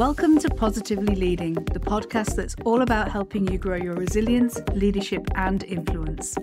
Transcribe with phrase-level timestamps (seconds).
[0.00, 5.28] Welcome to Positively Leading, the podcast that's all about helping you grow your resilience, leadership,
[5.34, 6.38] and influence.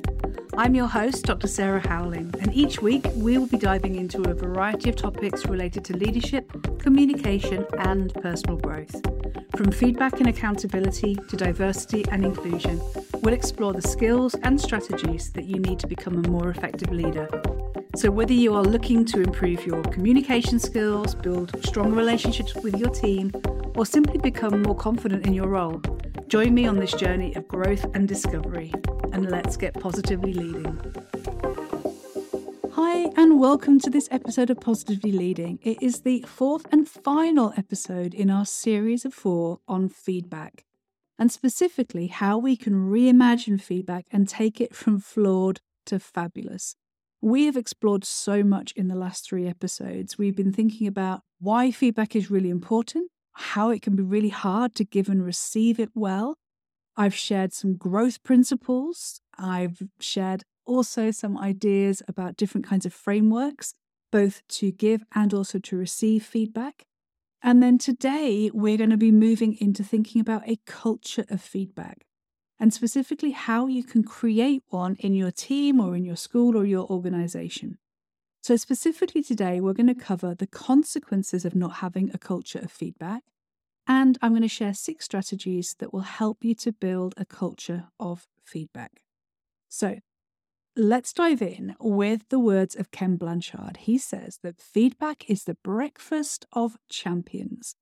[0.55, 1.47] I'm your host, Dr.
[1.47, 5.83] Sarah Howling, and each week we will be diving into a variety of topics related
[5.85, 9.01] to leadership, communication, and personal growth.
[9.55, 12.79] From feedback and accountability to diversity and inclusion,
[13.23, 17.27] we'll explore the skills and strategies that you need to become a more effective leader.
[17.97, 22.91] So, whether you are looking to improve your communication skills, build strong relationships with your
[22.91, 23.31] team,
[23.75, 25.81] or simply become more confident in your role,
[26.27, 28.71] join me on this journey of growth and discovery
[29.13, 30.79] and let's get positively leading.
[32.73, 35.57] Hi, and welcome to this episode of Positively Leading.
[35.63, 40.65] It is the fourth and final episode in our series of four on feedback,
[41.17, 46.75] and specifically how we can reimagine feedback and take it from flawed to fabulous.
[47.21, 50.17] We have explored so much in the last three episodes.
[50.17, 54.75] We've been thinking about why feedback is really important, how it can be really hard
[54.75, 56.37] to give and receive it well,
[56.97, 59.21] I've shared some growth principles.
[59.37, 63.75] I've shared also some ideas about different kinds of frameworks,
[64.11, 66.85] both to give and also to receive feedback.
[67.43, 72.06] And then today, we're going to be moving into thinking about a culture of feedback
[72.59, 76.65] and specifically how you can create one in your team or in your school or
[76.65, 77.77] your organization.
[78.41, 82.71] So, specifically today, we're going to cover the consequences of not having a culture of
[82.71, 83.23] feedback
[83.87, 87.85] and I'm going to share six strategies that will help you to build a culture
[87.99, 89.03] of feedback.
[89.69, 89.99] So,
[90.75, 93.77] let's dive in with the words of Ken Blanchard.
[93.77, 97.75] He says that feedback is the breakfast of champions.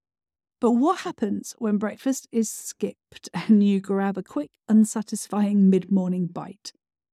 [0.59, 6.27] But what happens when breakfast is skipped and you grab a quick, unsatisfying mid morning
[6.27, 6.71] bite?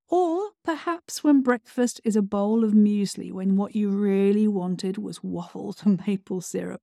[0.09, 5.23] Or perhaps when breakfast is a bowl of muesli when what you really wanted was
[5.23, 6.83] waffles and maple syrup.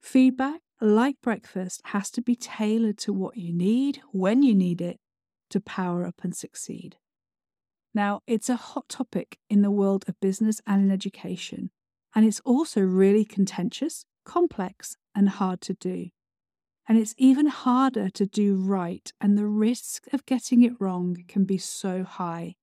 [0.00, 4.98] Feedback like breakfast, has to be tailored to what you need, when you need it,
[5.50, 6.96] to power up and succeed.
[7.94, 11.70] Now, it's a hot topic in the world of business and in education,
[12.14, 16.10] and it's also really contentious, complex, and hard to do.
[16.86, 21.44] And it's even harder to do right, and the risk of getting it wrong can
[21.44, 22.54] be so high.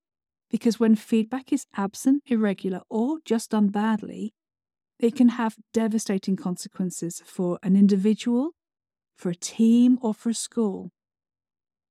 [0.50, 4.34] Because when feedback is absent, irregular, or just done badly,
[5.00, 8.52] it can have devastating consequences for an individual,
[9.18, 10.92] for a team, or for a school.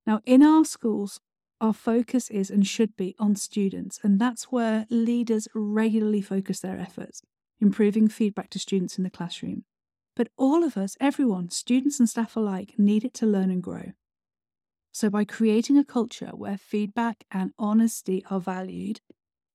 [0.06, 1.20] Now, in our schools,
[1.60, 6.78] our focus is and should be on students, and that's where leaders regularly focus their
[6.78, 7.22] efforts,
[7.64, 9.64] improving feedback to students in the classroom.
[10.14, 13.92] But all of us, everyone, students and staff alike, need it to learn and grow.
[14.92, 19.00] So, by creating a culture where feedback and honesty are valued,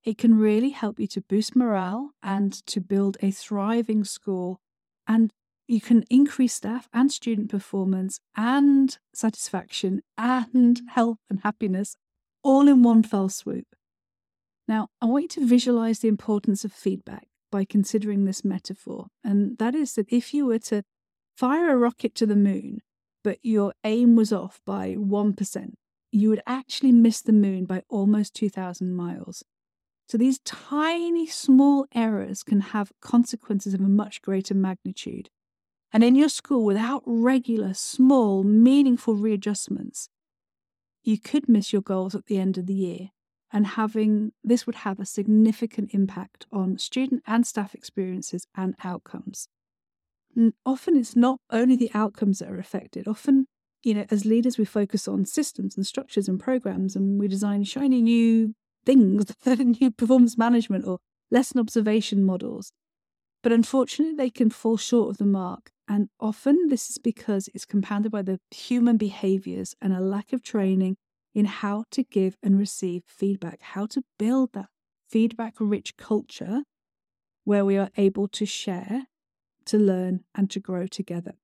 [0.04, 4.60] it can really help you to boost morale and to build a thriving school.
[5.06, 5.32] And
[5.66, 10.88] you can increase staff and student performance and satisfaction and mm.
[10.90, 11.96] health and happiness
[12.42, 13.66] all in one fell swoop.
[14.66, 19.06] Now, I want you to visualize the importance of feedback by considering this metaphor.
[19.24, 20.82] And that is that if you were to
[21.36, 22.80] fire a rocket to the moon,
[23.22, 25.72] but your aim was off by 1%,
[26.12, 29.44] you would actually miss the moon by almost 2,000 miles.
[30.08, 35.28] So these tiny, small errors can have consequences of a much greater magnitude.
[35.92, 40.08] And in your school, without regular, small, meaningful readjustments,
[41.02, 43.10] you could miss your goals at the end of the year.
[43.52, 49.48] And having this would have a significant impact on student and staff experiences and outcomes.
[50.36, 53.08] And often it's not only the outcomes that are affected.
[53.08, 53.46] Often,
[53.82, 57.64] you know, as leaders, we focus on systems and structures and programs and we design
[57.64, 58.54] shiny new
[58.86, 60.98] things, new performance management or
[61.30, 62.72] lesson observation models.
[63.42, 65.72] But unfortunately, they can fall short of the mark.
[65.88, 70.42] And often this is because it's compounded by the human behaviors and a lack of
[70.42, 70.96] training
[71.34, 74.68] in how to give and receive feedback, how to build that
[75.08, 76.62] feedback rich culture
[77.44, 79.06] where we are able to share,
[79.64, 81.34] to learn, and to grow together.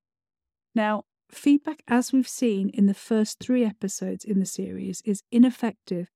[0.75, 6.11] Now, feedback, as we've seen in the first three episodes in the series, is ineffective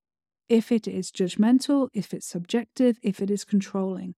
[0.49, 4.15] if it is judgmental, if it's subjective, if it is controlling.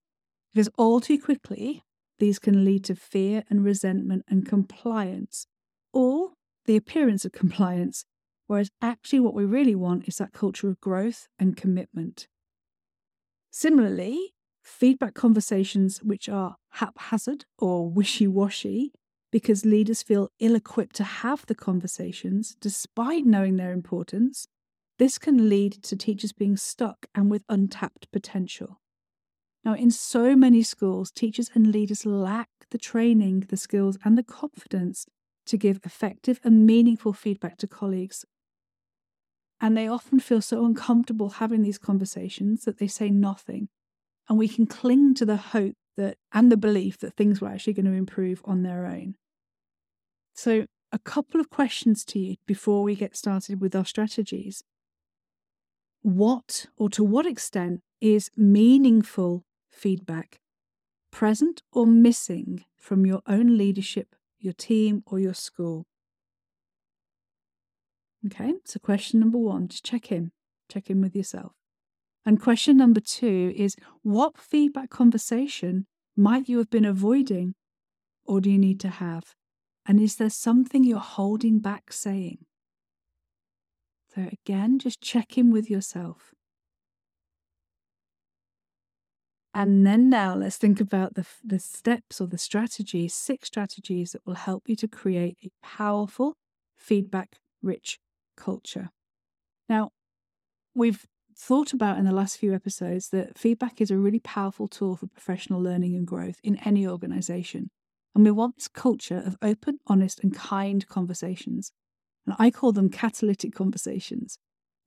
[0.51, 1.83] Because all too quickly,
[2.19, 5.47] these can lead to fear and resentment and compliance,
[5.91, 6.31] or
[6.65, 8.05] the appearance of compliance,
[8.53, 12.27] whereas actually what we really want is that culture of growth and commitment.
[13.49, 18.91] Similarly, feedback conversations which are haphazard or wishy washy
[19.31, 24.45] because leaders feel ill equipped to have the conversations despite knowing their importance
[24.99, 28.79] this can lead to teachers being stuck and with untapped potential.
[29.65, 34.21] Now, in so many schools, teachers and leaders lack the training, the skills, and the
[34.21, 35.07] confidence
[35.47, 38.25] to give effective and meaningful feedback to colleagues.
[39.63, 43.69] And they often feel so uncomfortable having these conversations that they say nothing.
[44.27, 47.71] And we can cling to the hope that and the belief that things were actually
[47.71, 49.15] going to improve on their own.
[50.33, 54.65] So, a couple of questions to you before we get started with our strategies.
[56.01, 60.41] What or to what extent is meaningful feedback
[61.09, 65.85] present or missing from your own leadership, your team, or your school?
[68.25, 70.31] Okay, so question number one, just check in,
[70.69, 71.51] check in with yourself.
[72.25, 77.55] And question number two is what feedback conversation might you have been avoiding
[78.25, 79.35] or do you need to have?
[79.85, 82.45] And is there something you're holding back saying?
[84.15, 86.33] So, again, just check in with yourself.
[89.53, 94.25] And then now let's think about the, the steps or the strategies, six strategies that
[94.25, 96.35] will help you to create a powerful,
[96.77, 97.99] feedback rich
[98.35, 98.89] culture.
[99.69, 99.91] Now,
[100.75, 101.05] we've
[101.37, 105.07] thought about in the last few episodes that feedback is a really powerful tool for
[105.07, 107.69] professional learning and growth in any organization.
[108.15, 111.71] And we want this culture of open, honest, and kind conversations.
[112.25, 114.37] And I call them catalytic conversations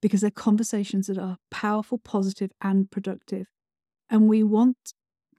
[0.01, 3.47] because they're conversations that are powerful, positive, and productive.
[4.09, 4.77] And we want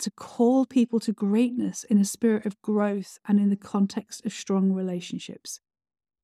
[0.01, 4.33] to call people to greatness in a spirit of growth and in the context of
[4.33, 5.61] strong relationships.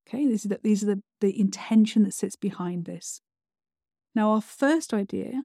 [0.07, 3.21] Okay, these are the, these are the, the intention that sits behind this.
[4.15, 5.43] Now, our first idea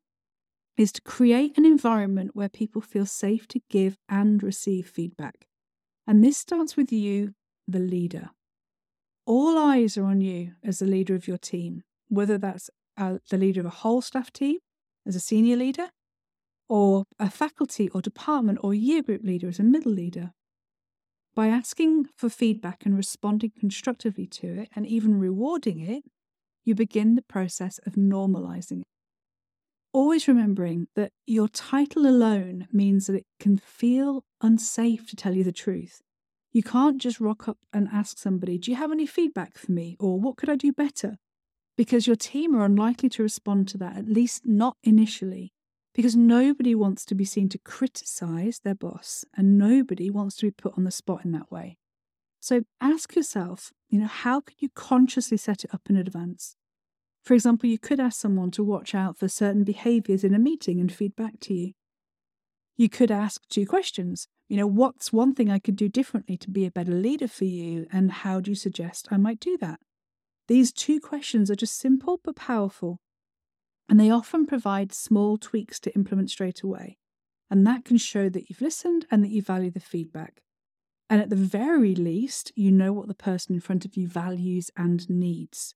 [0.78, 5.46] is to create an environment where people feel safe to give and receive feedback.
[6.08, 7.34] And this starts with you,
[7.68, 8.30] the leader.
[9.26, 13.38] All eyes are on you as the leader of your team, whether that's uh, the
[13.38, 14.58] leader of a whole staff team,
[15.06, 15.90] as a senior leader,
[16.68, 20.32] or a faculty or department or year group leader as a middle leader.
[21.36, 26.04] By asking for feedback and responding constructively to it and even rewarding it,
[26.66, 28.88] you begin the process of normalizing it.
[29.92, 35.44] Always remembering that your title alone means that it can feel unsafe to tell you
[35.44, 36.02] the truth.
[36.52, 39.96] You can't just rock up and ask somebody, Do you have any feedback for me?
[40.00, 41.18] or What could I do better?
[41.78, 45.54] Because your team are unlikely to respond to that, at least not initially,
[46.00, 50.52] because nobody wants to be seen to criticize their boss and nobody wants to be
[50.52, 51.78] put on the spot in that way.
[52.40, 56.56] So ask yourself, you know, how can you consciously set it up in advance?
[57.22, 60.80] For example, you could ask someone to watch out for certain behaviors in a meeting
[60.80, 61.74] and feed back to you.
[62.78, 64.30] You could ask two questions.
[64.48, 67.44] You know, what's one thing I could do differently to be a better leader for
[67.44, 69.82] you, and how do you suggest I might do that?
[70.48, 73.02] These two questions are just simple but powerful,
[73.90, 76.98] and they often provide small tweaks to implement straight away.
[77.50, 80.44] And that can show that you've listened and that you value the feedback.
[81.10, 84.70] And at the very least, you know what the person in front of you values
[84.78, 85.74] and needs.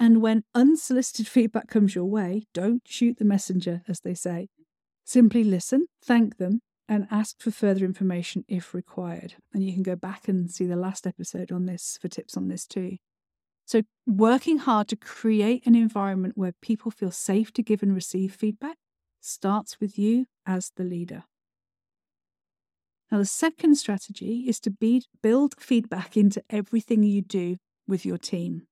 [0.00, 4.48] And when unsolicited feedback comes your way, don't shoot the messenger, as they say.
[5.04, 9.36] Simply listen, thank them, and ask for further information if required.
[9.54, 12.48] And you can go back and see the last episode on this for tips on
[12.48, 12.96] this too.
[13.64, 18.34] So, working hard to create an environment where people feel safe to give and receive
[18.34, 18.76] feedback
[19.20, 21.24] starts with you as the leader.
[23.10, 28.18] Now, the second strategy is to be, build feedback into everything you do with your
[28.18, 28.66] team.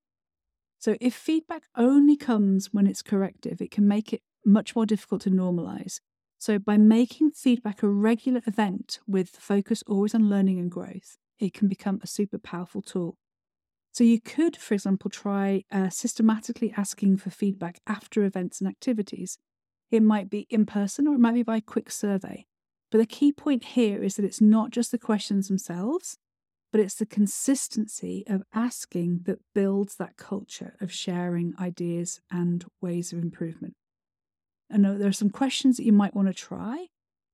[0.78, 5.22] So, if feedback only comes when it's corrective, it can make it much more difficult
[5.22, 6.00] to normalize.
[6.38, 11.52] So, by making feedback a regular event with focus always on learning and growth, it
[11.54, 13.16] can become a super powerful tool.
[13.92, 19.38] So, you could, for example, try uh, systematically asking for feedback after events and activities.
[19.90, 22.46] It might be in person or it might be by quick survey.
[22.90, 26.16] But the key point here is that it's not just the questions themselves,
[26.72, 33.12] but it's the consistency of asking that builds that culture of sharing ideas and ways
[33.12, 33.74] of improvement.
[34.68, 36.86] And there are some questions that you might want to try.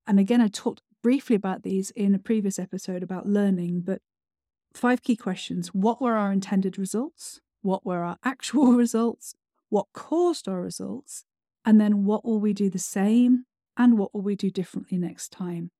[0.06, 4.00] And again, I talked briefly about these in a previous episode about learning, but
[4.76, 7.40] five key questions What were our intended results?
[7.62, 9.34] What were our actual results?
[9.68, 11.24] What caused our results?
[11.64, 13.44] And then what will we do the same?
[13.76, 15.70] And what will we do differently next time?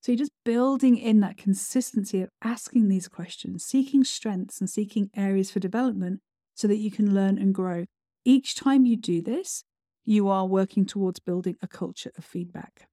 [0.00, 5.10] So you're just building in that consistency of asking these questions, seeking strengths and seeking
[5.16, 6.20] areas for development
[6.54, 7.86] so that you can learn and grow.
[8.24, 9.64] Each time you do this,
[10.04, 12.86] you are working towards building a culture of feedback.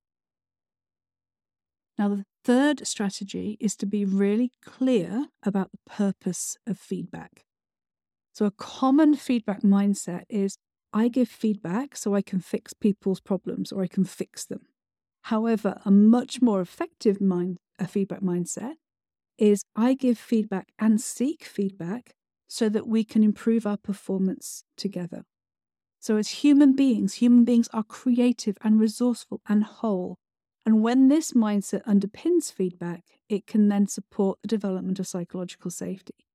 [2.01, 7.45] Now, the third strategy is to be really clear about the purpose of feedback.
[8.33, 10.57] So, a common feedback mindset is
[10.91, 14.61] I give feedback so I can fix people's problems or I can fix them.
[15.25, 18.77] However, a much more effective mind, a feedback mindset
[19.37, 22.15] is I give feedback and seek feedback
[22.47, 25.21] so that we can improve our performance together.
[25.99, 30.17] So, as human beings, human beings are creative and resourceful and whole.
[30.65, 36.27] And when this mindset underpins feedback, it can then support the development of psychological safety.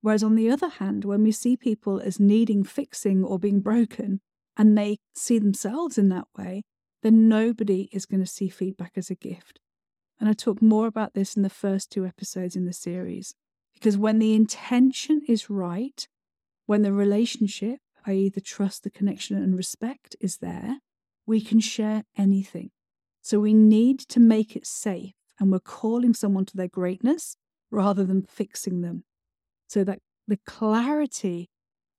[0.00, 4.20] Whereas, on the other hand, when we see people as needing fixing or being broken,
[4.56, 6.62] and they see themselves in that way,
[7.02, 9.60] then nobody is going to see feedback as a gift.
[10.20, 13.34] And I talk more about this in the first two episodes in the series.
[13.74, 16.06] Because when the intention is right,
[16.66, 20.78] when the relationship, i.e., the trust, the connection, and respect is there,
[21.26, 22.70] we can share anything.
[23.28, 27.36] So we need to make it safe, and we're calling someone to their greatness
[27.70, 29.04] rather than fixing them.
[29.68, 31.50] So that the clarity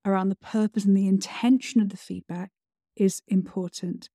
[0.04, 2.50] around the purpose and the intention of the feedback
[2.96, 4.10] is important.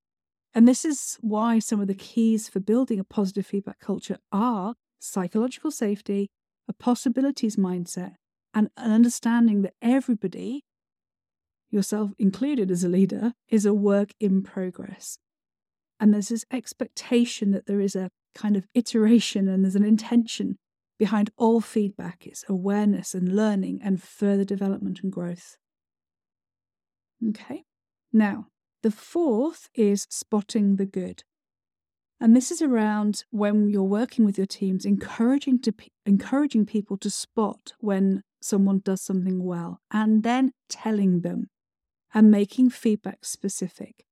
[0.52, 4.75] And this is why some of the keys for building a positive feedback culture are
[4.99, 6.30] psychological safety,
[6.68, 8.14] a possibilities mindset,
[8.52, 10.64] and an understanding that everybody,
[11.71, 15.16] yourself included as a leader, is a work in progress.
[16.01, 20.57] And there's this expectation that there is a kind of iteration and there's an intention
[20.99, 22.27] behind all feedback.
[22.27, 25.57] It's awareness and learning and further development and growth.
[27.29, 27.65] Okay,
[28.13, 28.47] now
[28.83, 31.23] the fourth is spotting the good.
[32.21, 35.75] And this is around when you're working with your teams, encouraging to
[36.07, 41.49] encouraging people to spot when someone does something well, and then telling them,
[42.13, 44.05] and making feedback specific.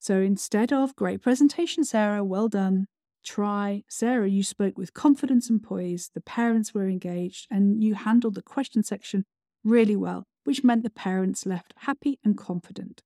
[0.00, 2.86] So instead of great presentation, Sarah, well done,
[3.22, 6.10] try Sarah, you spoke with confidence and poise.
[6.14, 9.26] The parents were engaged, and you handled the question section
[9.62, 13.02] really well, which meant the parents left happy and confident.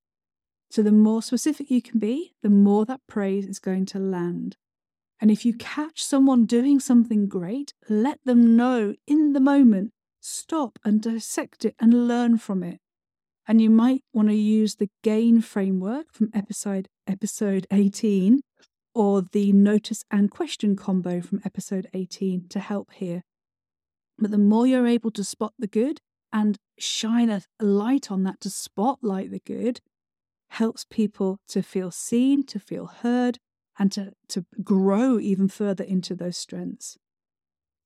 [0.70, 4.56] So the more specific you can be, the more that praise is going to land.
[5.20, 9.90] And if you catch someone doing something great, let them know in the moment.
[10.20, 12.80] Stop and dissect it and learn from it.
[13.46, 18.40] And you might want to use the GAIN framework from episode episode 18
[18.94, 23.22] or the notice and question combo from episode 18 to help here.
[24.18, 26.00] But the more you're able to spot the good
[26.32, 29.80] and shine a light on that to spotlight the good,
[30.50, 33.38] helps people to feel seen, to feel heard,
[33.78, 36.96] and to, to grow even further into those strengths.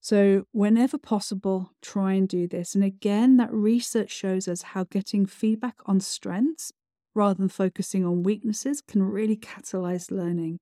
[0.00, 2.74] So, whenever possible, try and do this.
[2.74, 6.72] And again, that research shows us how getting feedback on strengths
[7.14, 10.58] rather than focusing on weaknesses can really catalyze learning.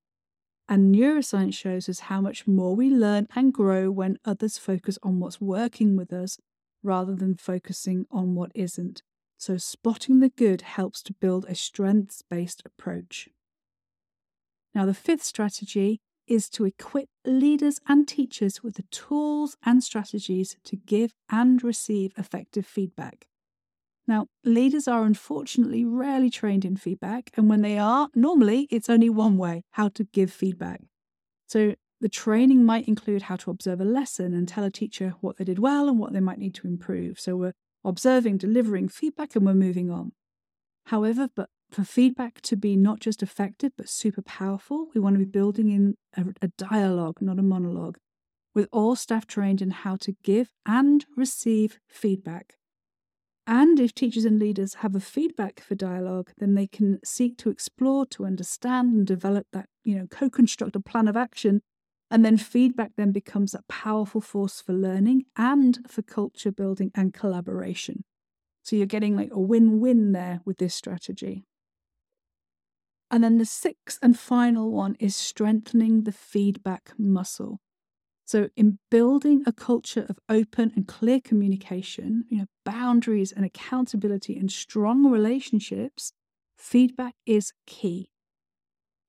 [0.69, 5.21] And neuroscience shows us how much more we learn and grow when others focus on
[5.21, 6.39] what's working with us
[6.83, 9.03] rather than focusing on what isn't.
[9.39, 13.29] So, spotting the good helps to build a strengths based approach.
[14.75, 20.57] Now, the fifth strategy is to equip leaders and teachers with the tools and strategies
[20.65, 23.27] to give and receive effective feedback.
[24.09, 29.11] Now, leaders are unfortunately rarely trained in feedback, and when they are, normally it's only
[29.11, 30.83] one way how to give feedback.
[31.47, 35.39] So, the training might include how to observe a lesson and tell a teacher what
[35.39, 37.19] they did well and what they might need to improve.
[37.19, 37.55] So, we're
[37.85, 40.13] observing, delivering feedback, and we're moving on.
[40.87, 45.19] However, but for feedback to be not just effective but super powerful, we want to
[45.19, 47.99] be building in a, a dialogue, not a monologue,
[48.55, 52.55] with all staff trained in how to give and receive feedback.
[53.47, 57.51] And if teachers and leaders have a feedback for dialogue, then they can seek to
[57.51, 61.63] explore, to understand, and develop that, you know, co-construct a plan of action
[62.11, 67.13] and then feedback then becomes a powerful force for learning and for culture building and
[67.13, 68.05] collaboration.
[68.63, 71.46] So you're getting like a win win there with this strategy.
[73.11, 77.61] And then the sixth and final one is strengthening the feedback muscle.
[78.25, 84.37] So, in building a culture of open and clear communication, you know, boundaries and accountability
[84.37, 86.13] and strong relationships,
[86.57, 88.11] feedback is key.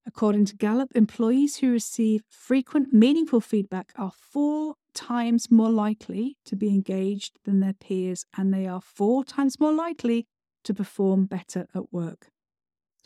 [0.06, 6.56] According to Gallup, employees who receive frequent, meaningful feedback are four times more likely to
[6.56, 10.28] be engaged than their peers, and they are four times more likely
[10.64, 12.30] to perform better at work.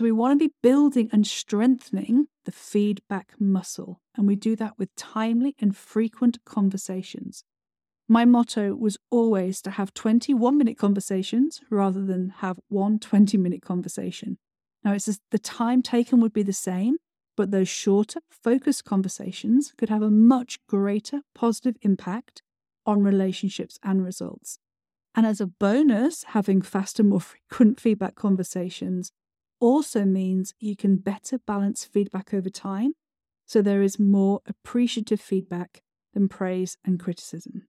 [0.02, 4.80] So, we want to be building and strengthening the feedback muscle, and we do that
[4.80, 7.44] with timely and frequent conversations.
[8.08, 13.62] My motto was always to have 21 minute conversations rather than have one 20 minute
[13.62, 14.40] conversation.
[14.84, 16.96] Now, it's the time taken would be the same,
[17.38, 22.42] but those shorter, focused conversations could have a much greater positive impact
[22.88, 24.58] on relationships and results.
[25.14, 29.12] And as a bonus, having faster, more frequent feedback conversations
[29.62, 32.94] also means you can better balance feedback over time.
[33.46, 35.82] So there is more appreciative feedback
[36.14, 37.68] than praise and criticism.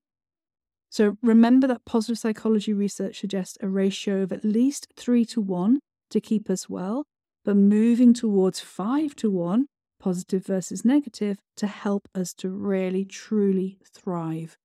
[0.90, 5.80] So remember that positive psychology research suggests a ratio of at least three to one
[6.10, 7.04] to keep us well,
[7.44, 9.66] but moving towards five to one,
[9.98, 14.56] positive versus negative, to help us to really truly thrive.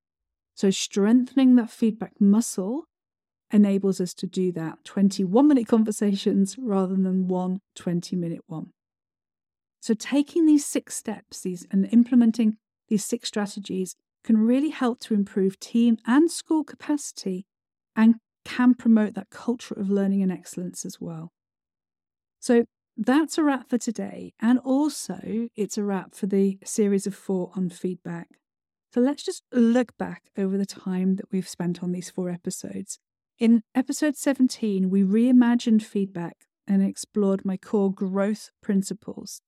[0.55, 2.86] So strengthening that feedback muscle
[3.51, 8.72] enables us to do that 21 minute conversations rather than one 20 minute one.
[9.80, 12.58] So taking these six steps these and implementing
[12.89, 17.46] these six strategies can really help to improve team and school capacity
[17.96, 21.32] and can promote that culture of learning and excellence as well.
[22.39, 24.34] So that's a wrap for today.
[24.42, 28.30] And also, it's a wrap for the series of four on feedback.
[28.94, 33.00] So let's just look back over the time that we've spent on these four episodes.
[33.39, 39.41] In episode 17, we reimagined feedback and explored my core growth principles.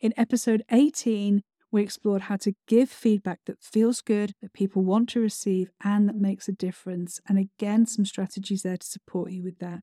[0.00, 5.10] In episode 18, we explored how to give feedback that feels good, that people want
[5.10, 7.20] to receive, and that makes a difference.
[7.28, 9.80] And again, some strategies there to support you with that.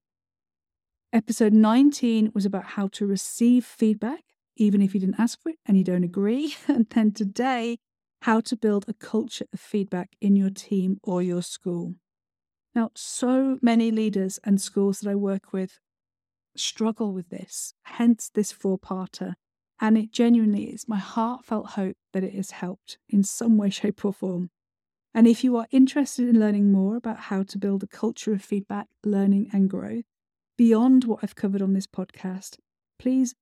[1.13, 4.23] Episode 19 was about how to receive feedback,
[4.57, 6.55] even if you didn't ask for it and you don't agree.
[6.67, 7.77] And then today,
[8.23, 11.97] how to build a culture of feedback in your team or your school.
[12.73, 15.79] Now, so many leaders and schools that I work with
[16.55, 19.33] struggle with this, hence this four parter.
[19.79, 24.05] And it genuinely is my heartfelt hope that it has helped in some way, shape,
[24.05, 24.51] or form.
[25.13, 28.41] And if you are interested in learning more about how to build a culture of
[28.41, 30.05] feedback, learning, and growth
[30.55, 32.59] beyond what I've covered on this podcast,
[32.99, 33.33] please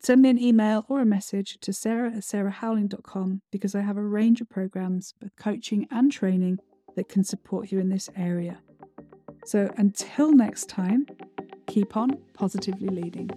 [0.00, 4.02] send me an email or a message to sarah at sarahhowling.com because I have a
[4.02, 6.60] range of programs, both coaching and training,
[6.96, 8.58] that can support you in this area.
[9.44, 11.06] So until next time,
[11.66, 13.30] keep on positively leading.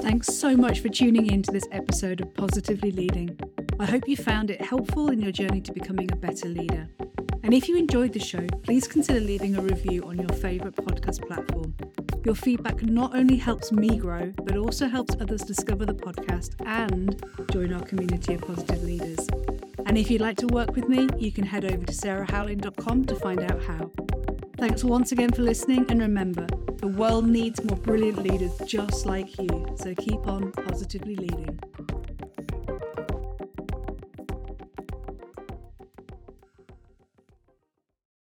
[0.00, 3.38] Thanks so much for tuning in to this episode of Positively Leading.
[3.78, 6.88] I hope you found it helpful in your journey to becoming a better leader.
[7.42, 11.26] And if you enjoyed the show, please consider leaving a review on your favourite podcast
[11.26, 11.74] platform.
[12.24, 17.22] Your feedback not only helps me grow, but also helps others discover the podcast and
[17.52, 19.26] join our community of positive leaders.
[19.86, 23.14] And if you'd like to work with me, you can head over to sarahhowling.com to
[23.14, 23.90] find out how.
[24.58, 26.44] Thanks once again for listening, and remember,
[26.78, 31.60] the world needs more brilliant leaders just like you, so keep on positively leading.